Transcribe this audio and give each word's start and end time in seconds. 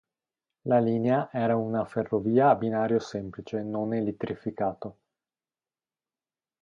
La 0.71 0.79
linea 0.85 1.29
era 1.31 1.55
una 1.55 1.85
ferrovia 1.85 2.49
a 2.49 2.55
binario 2.55 2.97
semplice 2.97 3.61
non 3.61 3.93
elettrificato. 3.93 4.97